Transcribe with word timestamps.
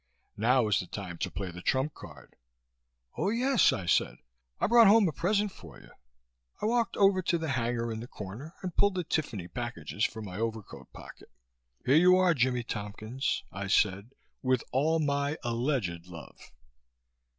Now 0.35 0.63
was 0.63 0.79
the 0.79 0.87
time 0.87 1.19
to 1.19 1.29
play 1.29 1.51
the 1.51 1.61
trump 1.61 1.93
card. 1.93 2.35
"Oh 3.17 3.29
yes," 3.29 3.71
I 3.71 3.85
said. 3.85 4.17
"I 4.59 4.65
brought 4.65 4.87
home 4.87 5.07
a 5.07 5.11
present 5.11 5.51
for 5.51 5.79
you." 5.79 5.91
I 6.59 6.65
walked 6.65 6.97
over 6.97 7.21
to 7.21 7.37
the 7.37 7.49
hanger 7.49 7.91
in 7.91 7.99
the 7.99 8.07
corner 8.07 8.55
and 8.63 8.75
pulled 8.75 8.95
the 8.95 9.03
Tiffany 9.03 9.47
packages 9.47 10.03
from 10.03 10.25
my 10.25 10.37
overcoat 10.39 10.91
pocket. 10.91 11.29
"Here 11.85 11.97
you 11.97 12.17
are, 12.17 12.33
Jimmie 12.33 12.63
Tompkins," 12.63 13.43
I 13.51 13.67
said, 13.67 14.15
"with 14.41 14.63
all 14.71 14.97
my 14.97 15.37
alleged 15.43 16.07
love." 16.07 16.49